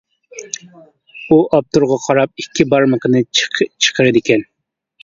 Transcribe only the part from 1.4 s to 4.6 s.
ئاپتورغا قاراپ ئىككى بارمىقىنى چىقىرىدىكەن.